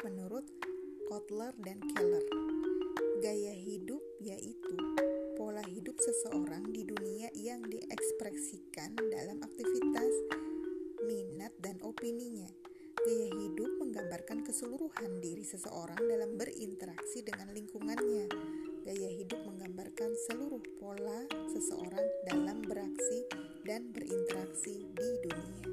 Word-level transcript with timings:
menurut 0.00 0.48
Kotler 1.12 1.52
dan 1.60 1.76
Keller. 1.92 2.24
Gaya 3.20 3.52
hidup 3.52 4.00
yaitu 4.24 4.74
pola 5.36 5.62
hidup 5.68 5.94
seseorang 6.00 6.72
di 6.72 6.88
dunia 6.88 7.28
yang 7.36 7.62
diekspresikan 7.68 8.96
dalam 8.96 9.44
aktivitas, 9.44 10.14
minat, 11.04 11.52
dan 11.60 11.76
opininya. 11.84 12.48
Gaya 13.02 13.28
hidup 13.34 13.82
menggambarkan 13.82 14.46
keseluruhan 14.46 15.18
diri 15.18 15.42
seseorang 15.42 15.98
dalam 15.98 16.38
berinteraksi 16.38 17.26
dengan 17.26 17.50
lingkungannya. 17.50 18.30
Gaya 18.86 19.10
hidup 19.10 19.42
menggambarkan 19.42 20.14
seluruh 20.30 20.62
pola 20.78 21.26
seseorang 21.50 22.06
dalam 22.30 22.62
beraksi 22.62 23.26
dan 23.66 23.90
berinteraksi 23.90 24.86
di 24.94 25.08
dunia. 25.26 25.71